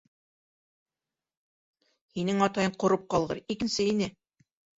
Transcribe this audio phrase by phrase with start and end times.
[2.15, 4.11] Һинең атайың ҡороп ҡалғыр, икенсе ине.